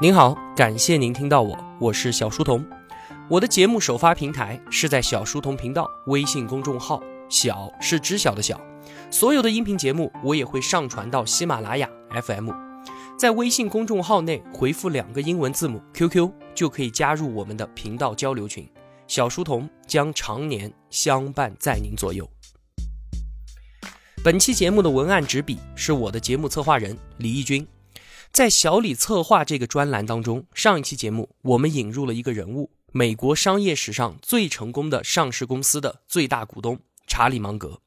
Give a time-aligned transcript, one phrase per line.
[0.00, 2.66] 您好，感谢您听到我，我是小书童。
[3.30, 8.60] 我的节目首发平台是在小书童频道微信公众号，小是知晓的小。
[9.08, 12.50] 所有的音频节目我也会上传到喜马拉雅 FM，
[13.16, 18.68] 在微信公众号内回复两个英文字母 QQ 就可以加入我们的频道交流群。
[19.06, 22.28] 小书童将常年相伴在您左右。
[24.24, 27.64] 本期节目的文案执笔是我的节目策划人李义军。
[28.34, 37.80] 在小李策划这个专栏当中，上一期节目我们引入了一个人物，美国商业史上最成功的上市公司的最大股东查理芒格。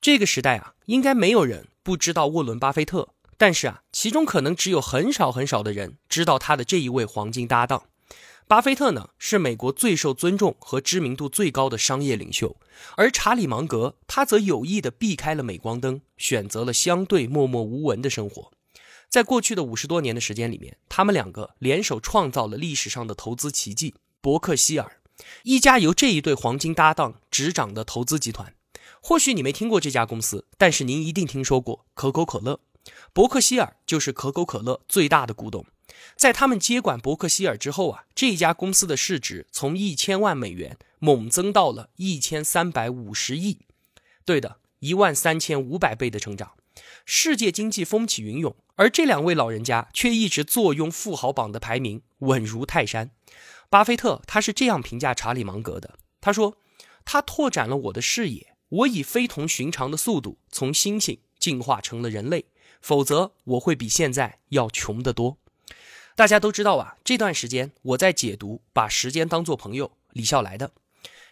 [0.00, 7.84] 这个时代啊，应该没有人不知道沃伦巴菲特，但是啊，其中可能只有很少很少的人知道他的这一位黄金搭档。
[8.48, 12.56] 巴菲特呢，是美国最受尊重和知名度最高的商业领袖，
[12.96, 18.50] 而查理芒格他则有意的避开了镁光灯，选择了相对默默无闻的生活。
[19.08, 25.00] 在过去的五十多年的时间里面，他们两个联手创造了历史上的投资奇迹——伯克希尔，
[25.44, 28.54] 一家由这一对黄金搭档执掌的投资集团。
[29.00, 32.60] 或许你没听过这家公司，但是您一定听说过可口可乐。
[33.12, 35.64] 伯克希尔就是可口可乐最大的股东。
[36.16, 43.60] 在他们接管伯克希尔之后啊，这家公司的市值从一千万美元猛增到了一千三百五十亿。
[44.24, 46.55] 对的，一万三千五百倍的成长。
[47.04, 53.10] 世界经济风起云涌，而这两位老人家却一直坐拥富豪榜的排名，稳如泰山。
[53.68, 56.56] 巴菲特他是这样评价查理芒格的：他说，
[57.04, 62.46] 他拓展了我的视野，我以非同寻常的速度从猩猩进化成了人类，
[62.80, 65.38] 否则我会比现在要穷得多。
[66.14, 70.72] 大家都知道啊，这段时间我在解读《把时间当作朋友》李笑来的。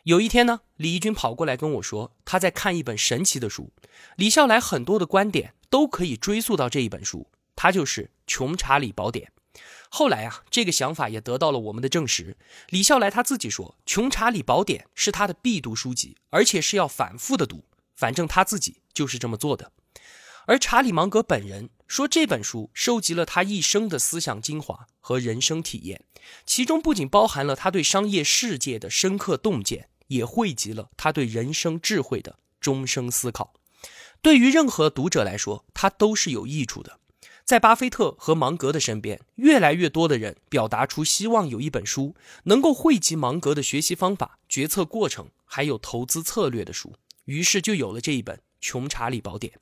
[0.05, 3.73] 有一天呢，李义军跑过来跟我说，他在看一本神奇的书。
[4.17, 9.33] 李笑来很多的观点都可以追溯到这一本书，它就是《穷查理宝典》。
[9.89, 12.37] 后来啊，这个想法也得到了我们的证实。
[12.69, 17.65] 李笑来他自己说，《穷查理宝典》是他的必读书籍，而且是要反复的读。
[17.97, 19.73] 反正他自己就是这么做的。
[20.47, 26.05] 而查理芒格本人说，这本书收集了他一生的思想精华和人生体验，
[26.45, 29.89] 其中不仅包含了他对商业世界的深刻洞见。
[30.09, 33.55] 也汇集了他对人生智慧的终生思考，
[34.23, 36.99] 对于任何读者来说，它都是有益处的。
[37.45, 46.95] 在巴菲特和芒格的身边，越来越多的人表达出希望有一本书能够汇集芒格的学习方法、决策过程，还有投资策略的书。
[47.27, 49.53] 于是就有了这一本《穷查理宝典》。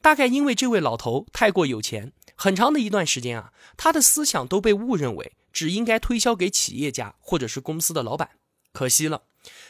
[0.00, 8.30] 大概因为这位老头太过有钱，很长的一段时间啊，他的思想都被误认为只应该推销给企业家或者是公司的老板。
[8.72, 9.24] 可惜了。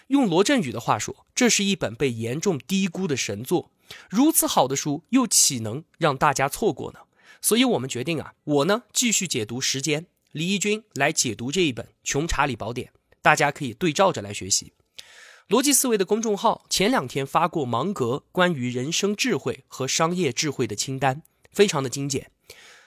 [0.08, 3.70] 用罗振宇的话说，这是一本被严重低估的神作。
[4.08, 7.00] 如此好的书，又岂能让大家错过呢？
[7.42, 12.88] 所以，我们决定啊，我呢继续解读时间，李义军来解读这一本《穷查理宝典》，
[13.22, 14.72] 大家可以对照着来学习。
[15.48, 22.30] 逻辑思维的公众号前两天发过芒格关于人生智慧和商业智慧的清单，非常的精简。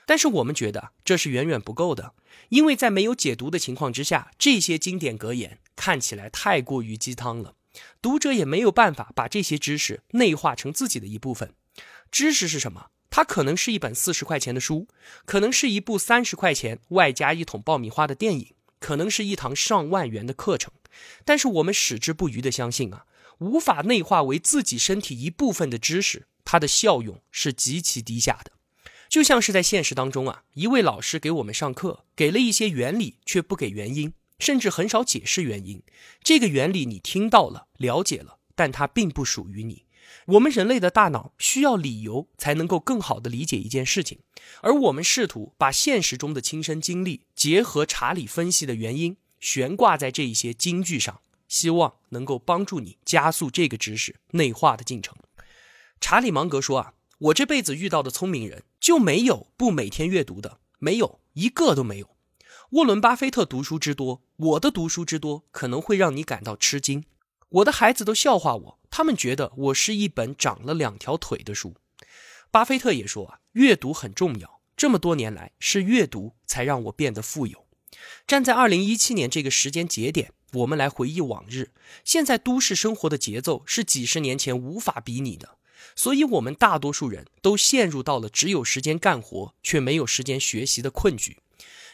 [0.06, 2.14] 但是我们觉得这是远远不够的，
[2.50, 5.60] 因为在没有解读的情况之下，这些经典格言。
[5.76, 7.56] 看起来太过于鸡汤了，
[8.00, 11.56] 读者也没有办法把这些知识内化成自己的一部分。
[12.12, 12.92] 知识是什么？
[13.10, 14.88] 它可能是一本四十块钱的书，
[15.26, 20.72] 可能是一部三十块钱外加一桶爆米花的电影，可能是一堂上万元的课程。
[21.26, 23.06] 但是我们矢志不渝的相信啊，
[23.40, 28.52] 无法内化为自己身体一部分的知识，它的效用是极其低下的。
[29.14, 34.14] 就像是在现实当中啊，一位老师给我们上课，给了一些原理，却不给原因。
[34.40, 35.84] 甚至很少解释原因，
[36.24, 39.86] 这个原理你听到了、了解了，但它并不属于你。
[40.26, 44.18] 我们人类的大脑需要理由才能够更好的理解一件事情，
[44.64, 55.16] 而我们试图把现实中的亲身经历结合查理分析的原因，悬挂在这一些金句上，希望能够帮助你加速这个知识内化的进程。
[56.02, 62.18] 查理芒格说啊，我这辈子遇到的聪明人就没有不每天阅读的，没有一个都没有。
[62.72, 67.06] 沃伦·巴菲特读书之多，我的读书之多可能会让你感到吃惊。
[67.48, 71.76] 我的孩子都笑话我，他们觉得我是一本长了两条腿的书。
[72.52, 74.60] 巴菲特也说啊，阅读很重要。
[74.76, 77.66] 这么多年来，是阅读才让我变得富有。
[78.28, 81.72] 站在二零一七年这个时间节点，我们来回忆往日。
[82.04, 85.56] 现在都市生活的节奏是几十年前无法比拟的，
[85.96, 91.38] 所以我们大多数人都陷入到了只有时间干活却没有时间学习的困局。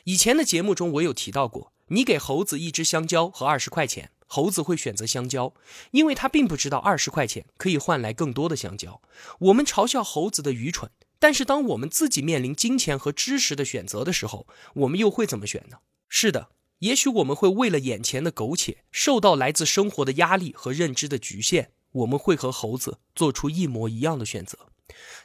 [0.06, 5.54] 以前的节目中，我有提到过，你给猴子一只香蕉和二十块钱，猴子会选择香蕉，
[5.92, 9.02] 因为他并不知道二十块钱可以换来更多的香蕉。
[9.40, 10.90] 我们嘲笑猴子的愚蠢，
[11.20, 15.80] 但是当我们自己面临金钱和知识的选择的时候，我们又会怎么选呢？
[16.08, 16.50] 是的，
[16.80, 24.70] 也许我们会为了眼前的苟且，受到来自生活的压力和认知的局限，我们会和猴子做出一模一样的选择。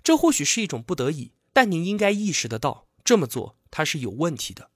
[0.03, 4.71] 这或许是一种不得已，但您应该意识得到，这么做它是有问题的。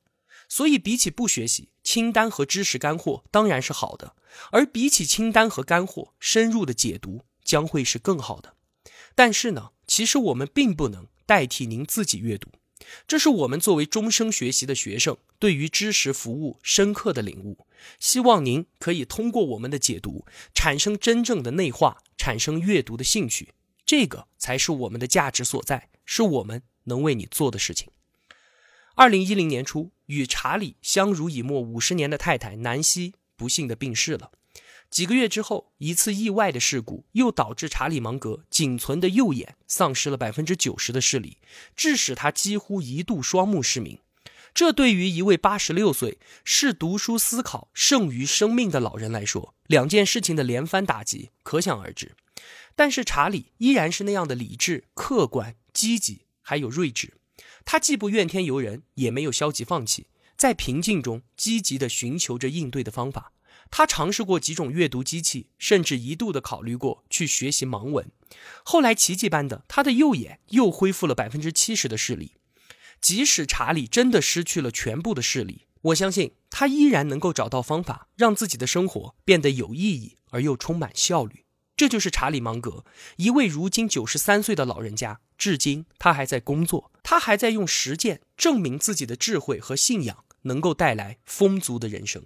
[0.49, 4.15] 所以，比起不学习，清单和知识干货当然是好的；
[4.51, 8.55] 而比起清单和干货，深入的解读将会是更好的。
[9.15, 12.51] 但是呢，其实我们并不能代替您自己阅读，
[13.07, 17.67] 这是我们作为终生学习的学生对于知识服务深刻的领悟。
[17.99, 23.55] 希望您可以通过我们的解读，产生真正的内化，产生阅读的兴趣。
[23.87, 27.89] 这个才是我们的价值所在，是我们能为你做的事情。
[28.95, 34.33] 二零一零年初，与查理相濡以沫五十年的太太南希不幸的病逝了。
[34.91, 41.39] 几个月之后，一次意外的事故又导致查理芒格仅存的右眼丧失了百分之九十的视力，
[41.77, 43.99] 致使他几乎一度双目失明。
[44.55, 52.17] 这对于一位八十六岁视读书思考胜于生命的老人来说，两件事情的连番打击可想而知。
[52.75, 57.15] 但是查理依然是那样的理智、客观、积极，还有睿智。
[57.65, 60.07] 他既不怨天尤人，也没有消极放弃，
[60.37, 63.33] 在平静中积极地寻求着应对的方法。
[63.71, 68.11] 他尝试过几种阅读机器，甚至一度的考虑过去学习盲文。
[68.65, 72.33] 后来奇迹般的，他的右眼又恢复了百分之七十的视力。
[73.01, 81.45] 即使查理真的失去了全部的视力，我相信他依然能够找到方法，让自己的生活变得有意义而又充满效率。
[81.77, 82.85] 这就是查理芒格，
[83.19, 85.21] 一位如今九十三岁的老人家。
[85.39, 92.25] 至今，他还在工作，他还在用实践证明自己的智慧和信仰能够带来丰足的人生。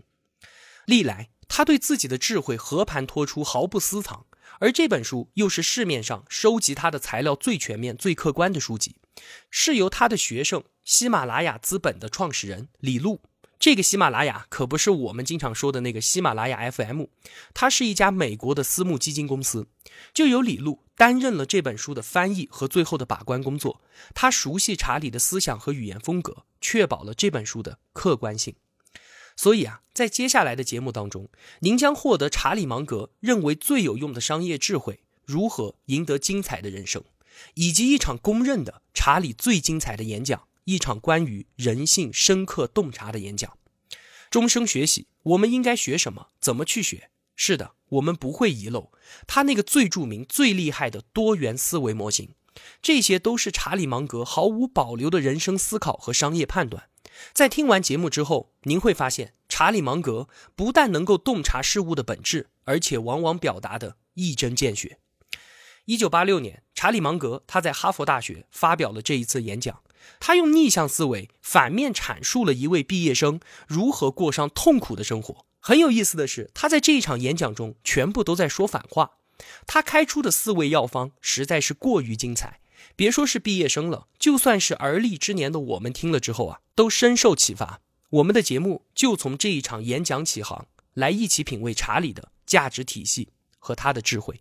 [0.86, 4.24] 历来，他对自己的智慧和盘托出，毫不私藏。
[4.58, 8.96] 而这本书又是市面上收集他的材料最全面、最客观的书籍，
[9.50, 13.20] 是由他的学生喜马拉雅资本的创始人李路。
[13.58, 17.04] 这个喜马拉雅可不是我们经常说的那个喜马拉雅 FM，
[17.52, 19.66] 它是一家美国的私募基金公司，
[20.14, 23.82] 就由李路担任了这本书的翻译和最后的把关工作。
[24.14, 28.54] 他熟悉查理的思想和语言风格，确保了这本书的客观性。
[29.42, 31.28] 所以啊，在接下来的节目当中，
[31.62, 37.02] 您将获得查理芒格认为最有用的商业智慧，如何赢得精彩的人生，
[37.54, 40.44] 以及一场公认的查理最精彩的演讲。
[40.62, 43.58] 一场关于人性深刻洞察的演讲，
[44.30, 46.28] 终生学习，我们应该学什么？
[46.38, 47.10] 怎么去学？
[47.34, 48.92] 是的，我们不会遗漏
[49.26, 52.36] 他那个最著名、最厉害的多元思维模型。
[52.80, 56.84] 这些都是查理芒格毫无保留的人生思考和商业判断。
[57.32, 64.98] 在听完节目之后，您会发现，查理芒格不但能够洞察事物的本质，而且往往表达的一针见血。
[65.84, 69.82] 一九八六年，查理芒格他在哈佛大学发表了这一次演讲。
[70.18, 73.38] 他用逆向思维反面阐述了一位毕业生
[73.68, 75.46] 如何过上痛苦的生活。
[75.60, 79.12] 很有意思的是，他在这一场演讲中全部都在说反话。
[79.66, 82.58] 他开出的四味药方实在是过于精彩，
[82.96, 87.80] 别说是毕业生了，就算是而立之年的我们听了之后啊，都深受启发。
[88.10, 94.40] 我们的节目就从这一场演讲起航，来一起品味查理的价值体系和他的智慧。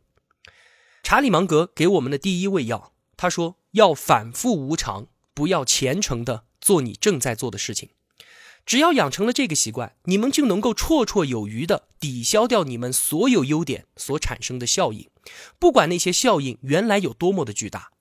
[1.03, 5.07] 查理芒格给我们的第一味药，他说要反复无常。
[5.33, 7.89] 不要虔诚的做你正在做的事情，
[8.65, 15.09] 只要养成了这个习惯，你们就能够绰绰有余的抵消掉你们所有优点所产生的效应，
[15.57, 17.91] 不管那些效应原来有多么的巨大。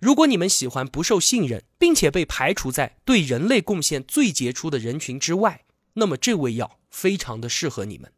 [0.00, 8.12] 如果你们喜欢不受信任，并且被排除在对人类贡献最杰出的人群之外，那么这味药非常的适合你们。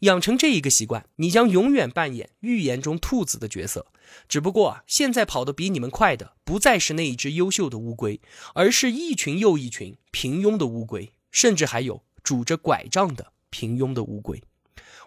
[0.00, 3.86] 养成这一个习惯，你将永远扮演预言中兔子的角色。
[4.26, 8.20] 只不过啊，现在跑得比你们快的不再是那一只优秀的乌龟，
[8.54, 14.42] 而是一群又一群平庸的乌龟，甚至还有拄着拐杖的平庸的乌龟。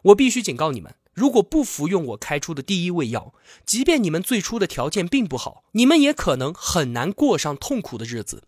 [0.03, 3.34] 我必须警告你们，如果不服用我开出的第一味药，
[3.65, 8.43] 即便你们最初的条件并不好，你们也可能很难过上痛苦的日子。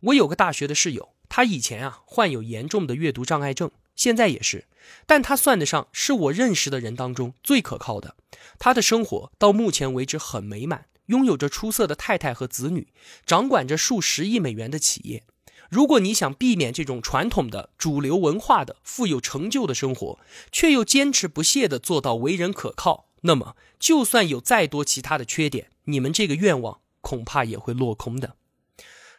[0.00, 3.70] 我有个大学的室友，他以前啊患有严重的阅读障碍症。
[3.94, 4.66] 现在也是，
[5.06, 8.14] 但他算得上是我认识的人当中最可靠的。
[8.58, 12.86] 他的生活到目前为止很美满，拥有着出色的太太和子女，
[13.26, 15.24] 掌管着数十亿美元的企业。
[15.68, 20.18] 如果你想避免这种传统的主流文化的富有成就的生活，
[20.50, 28.36] 却又坚持不懈地做到为人可靠，那么就算有再多其他的缺点，你们这个愿望恐怕也会落空的。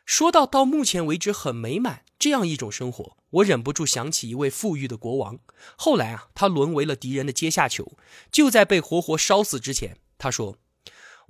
[0.06, 3.16] 说到到目前为止很美满这样一种生活。
[3.30, 5.38] 我忍不住想起一位富裕的国王，
[5.76, 7.96] 后来啊，他沦为了敌人的阶下囚。
[8.32, 10.58] 就在被活活烧死之前，他说：“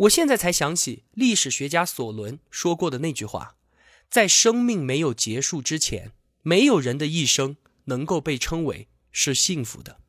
[0.07, 3.57] 我现在才想起历史学家索伦说过的那句话：
[4.09, 6.11] 在生命没有结束之前，
[6.41, 9.99] 没有人的一生能够被称为是幸福的。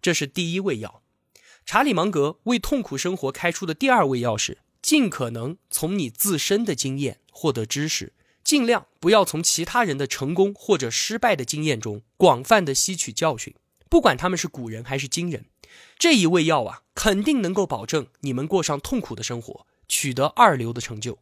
[0.00, 1.02] 这是第一味药。
[1.64, 8.12] 查理芒格为痛苦生活开出的第二味药是：尽可能从你自身的经验获得知识，
[8.42, 13.54] 尽量不要从其他人的成功或者失败的经验中广泛的吸取教训，
[13.88, 15.44] 不管他们是古人还是今人。
[15.96, 21.20] 这一味药啊，肯定能够保证你们过上痛苦的生活，取得二流的成就。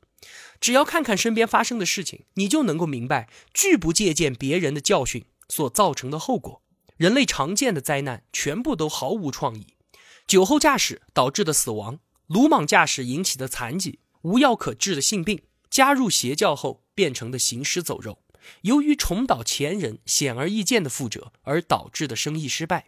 [0.61, 6.63] 只要看看身边发生的事情，你就能够明白，拒不借鉴别人的教训所造成的后果。
[6.97, 9.69] 人类常见的灾难全部都毫无创意：
[10.27, 18.19] 酒后驾驶导致的死亡，鲁莽驾驶引起的残疾，无药可治的性病，加入邪教后变成的行尸走肉，
[18.63, 22.87] 由于重蹈前人显而易见的覆辙而导致的生意失败。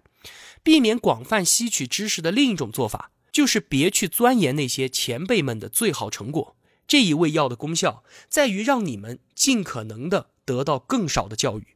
[0.62, 6.54] 避免广泛吸取知识的另一种做法，就是别去钻研那些前辈们的最好成果。
[6.92, 11.68] 这一味药的功效在于让你们尽可能的得到更少的教育。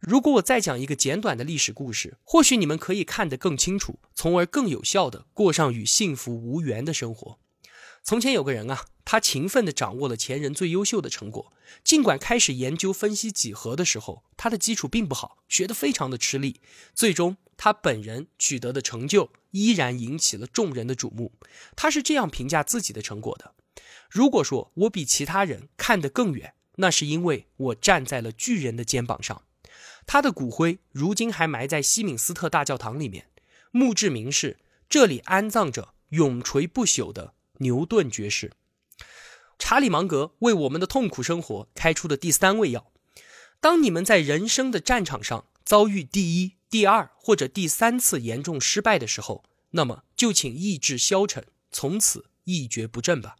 [0.00, 7.38] 如果我再讲一个简短的历史故事，或许你们可以看得更清楚，从而更有效的过上与幸福无缘的生活。
[8.02, 11.52] 从前有个人啊，他勤奋地掌握了前人最优秀的成果。
[11.84, 16.60] 尽管开始研究分析几何的时候，他的基础并不好，学得非常的吃力。
[16.96, 21.30] 最终，他本人取得的成就依然引起了众人的瞩目。
[21.76, 23.54] 他是这样评价自己的成果的
[24.12, 29.42] ：“如果说我比其他人看得更远，那是因为我站在了巨人的肩膀上。”
[30.04, 33.28] 他的骨灰如今还埋在西敏斯特大教堂里面，
[33.70, 34.58] 墓志铭是
[34.90, 38.52] ：“这里安葬着永垂不朽的。”牛顿爵士，
[39.58, 42.92] 查理芒格为我们的痛苦生活开出的第三味药。
[43.60, 53.36] 当你们在人生的战场上遭遇第一、第二或者第三次严重失败的时候，那么就请意志消沉，从此一蹶不振吧。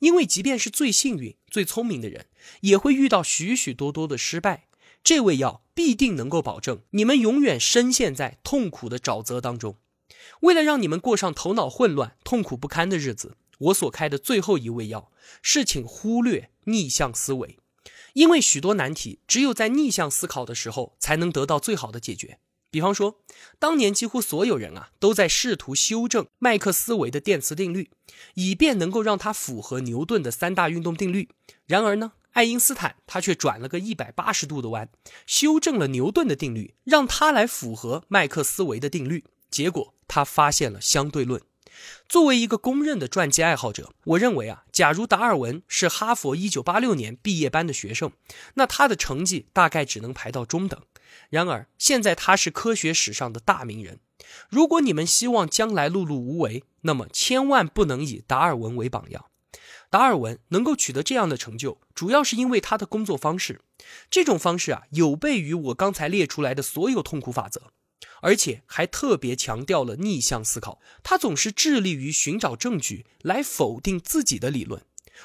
[0.00, 2.26] 因为即便是最幸运、最聪明的人，
[2.60, 4.66] 也会遇到许许多多的失败。
[5.02, 9.76] 这味药必定能够保证你们永远深陷在痛苦的沼泽当中。
[10.40, 13.36] 为了让你们过上头脑混乱、痛苦不堪的日子。
[13.58, 17.58] 我所开的最后一味药是，请忽略逆向思维，
[18.14, 22.38] 因为许多难题只有在逆向思考的时候才能得到最好的解决。
[22.70, 23.18] 比方说，
[23.58, 27.90] 当年几乎所有人啊都在试图修正麦克斯韦的电磁定律，
[28.34, 31.28] 以便能够让它符合牛顿的三大运动定律。
[31.66, 34.88] 然而呢，爱因斯坦他却转了个一百八十度的弯，
[35.26, 39.24] 修正了牛顿的定律，让它来符合麦克斯韦的定律。
[39.50, 41.42] 结果他发现了相对论。
[42.08, 48.12] 作为一个公认的传记爱好者，我认为啊，假如达尔文是哈佛1986年毕业班的学生，
[48.54, 50.80] 那他的成绩大概只能排到中等。
[51.28, 54.00] 然而，现在他是科学史上的大名人。
[54.48, 59.26] 如果你们希望将来碌碌无为，那么千万不能以达尔文为榜样。
[59.88, 63.60] 达尔文能够取得这样的成就，主要是因为他的工作方式。
[64.08, 67.72] 这种方式啊，有悖于我刚才列出来的所有痛苦法则。
[68.20, 74.82] 而且还特别强调了逆向思考，他总是致力于寻找证据来否定自己的理论，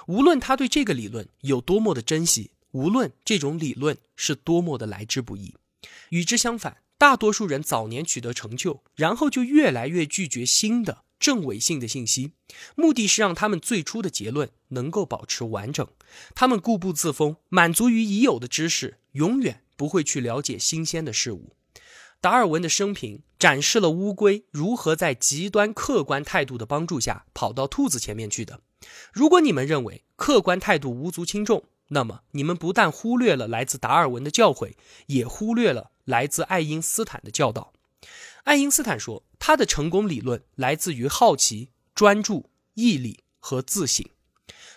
[0.07, 5.55] 无论他对这个理论有多么的珍惜，无论这种理论是多么的来之不易。
[6.09, 12.31] 与之相反，大多数人早年取得成就，然后就越来越拒绝新的正伪性的信息，
[12.75, 15.87] 目的是让他们最初的结论能够保持完整。
[16.33, 21.55] 他们固步自封，满足于已有的知识，永远不会去了解新鲜的事物。
[22.21, 28.61] 达尔文的生平展示了乌龟如何在极端客观态度的帮助下跑到兔子前面去的。
[29.13, 34.73] 如果你们认为客观态度无足轻重，那么你们不但忽略了来自达尔文的教诲，
[35.07, 37.73] 也忽略了来自爱因斯坦的教导。
[38.43, 44.05] 爱因斯坦说，他的成功理论来自于好奇、专注、毅力和自省。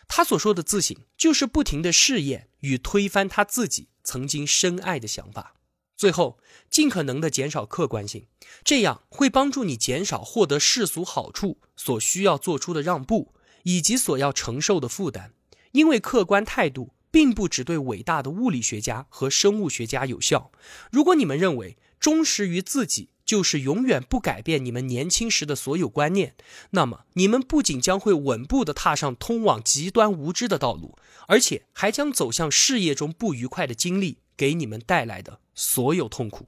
[0.07, 5.55] 他所说的自省，就是不停的试验与推翻他自己曾经深爱的想法。
[5.99, 6.39] 最后，
[6.71, 8.27] 尽可能的减少客观性，
[8.63, 15.33] 这样会帮助你减少获得世俗好处所需要做出的让步，以及所要承受的负担。
[15.73, 20.53] 因为客观态度并不只对伟大的物理学家和生物学家有效。
[20.93, 26.37] 如果你们认为忠实于自己就是永远不改变你们年轻时的所有观念，
[26.71, 34.19] 那么你们不仅将会稳步的踏上通往极端无知的道路，而且还将走向事业中不愉快的经历。
[34.39, 36.47] 给你们带来的所有痛苦，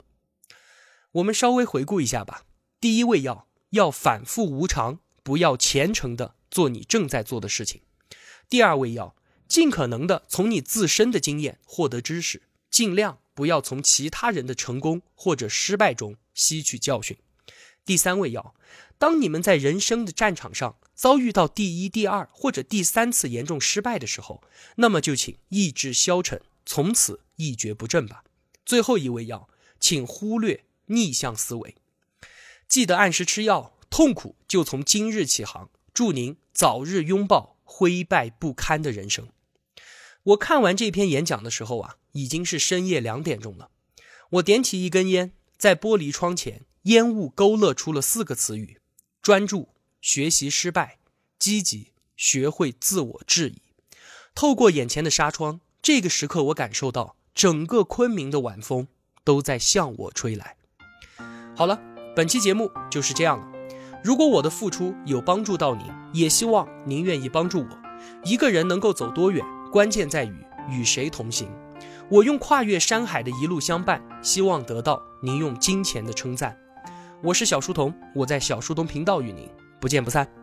[1.11, 2.45] 我们稍微回顾一下吧。
[2.81, 7.83] 第一味药要反复无常，不要虔诚的做你正在做的事情。
[8.49, 9.17] 第二味药，
[9.49, 17.19] 尽可能的从你自身的经验获得知识，尽量不要从其他人的成功或者失败中吸取教训。
[17.85, 18.55] 第三味药，
[18.97, 24.40] 当你们在人生的战场上遭遇到第一、第二或者第三次严重失败的时候，
[24.76, 28.23] 那么就请意志消沉，从此一蹶不振吧。
[28.71, 29.49] 最后一味药，
[29.81, 31.75] 请忽略逆向思维，
[32.69, 35.69] 记得按时吃药，痛苦就从今日起航。
[35.93, 39.29] 祝您早日拥抱灰败不堪的人生。
[40.23, 43.71] 我看完这篇演讲的时候啊，已经是深夜两点钟了。
[44.35, 48.79] 我点起一根烟，在玻璃窗前，烟雾勾勒出了四个词语：
[49.21, 51.00] 专注、学习失败、
[51.41, 53.61] 积极、学会自我质疑。
[54.33, 58.87] 透过眼前的纱窗，这个时刻我感受到整个昆明的晚风
[59.25, 60.57] 都在向我吹来。
[61.57, 61.81] 好了，
[62.15, 63.49] 本期节目就是这样了。
[64.05, 67.69] 如果我的付出有帮助到您，也希望您愿意帮助我。
[68.27, 69.43] 一个人能够走多远，
[69.73, 71.49] 关键在于与谁同行。
[72.11, 76.55] 我用跨越山海的一路相伴，希望得到您用金钱的称赞。
[77.23, 79.49] 我是小书童，我在小书童频道与您
[79.81, 80.40] 不见不散。